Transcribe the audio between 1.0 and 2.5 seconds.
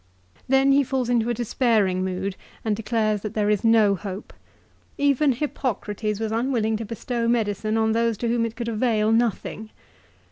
into a despairing mood